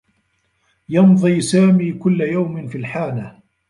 يمضي 0.89 1.41
سامي 1.41 1.93
كلّ 1.93 2.21
يوم 2.21 2.67
في 2.67 2.77
الحانة. 2.77 3.39